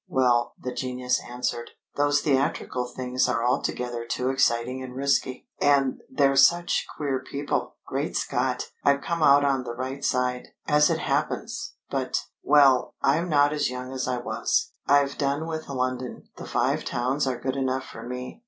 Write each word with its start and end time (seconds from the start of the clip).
"Well," 0.07 0.55
the 0.59 0.73
genius 0.73 1.21
answered. 1.29 1.69
"Those 1.95 2.21
theatrical 2.21 2.85
things 2.85 3.29
are 3.29 3.45
altogether 3.45 4.03
too 4.03 4.29
exciting 4.31 4.81
and 4.81 4.95
risky! 4.95 5.47
And 5.61 6.01
they're 6.09 6.35
such 6.37 6.87
queer 6.97 7.19
people 7.23 7.75
Great 7.85 8.17
Scott! 8.17 8.71
I've 8.83 9.01
come 9.01 9.21
out 9.21 9.45
on 9.45 9.63
the 9.63 9.75
right 9.75 10.03
side, 10.03 10.47
as 10.67 10.89
it 10.89 10.97
happens, 11.01 11.75
but 11.91 12.23
well, 12.41 12.95
I'm 13.03 13.29
not 13.29 13.53
as 13.53 13.69
young 13.69 13.93
as 13.93 14.07
I 14.07 14.17
was. 14.17 14.71
I've 14.87 15.19
done 15.19 15.45
with 15.45 15.69
London. 15.69 16.29
The 16.35 16.47
Five 16.47 16.83
Towns 16.83 17.27
are 17.27 17.37
good 17.39 17.55
enough 17.55 17.85
for 17.85 18.01
me." 18.01 18.39